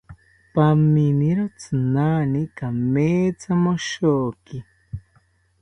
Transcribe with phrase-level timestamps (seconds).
[0.53, 4.57] Paminiro tzinani kamethamoshoki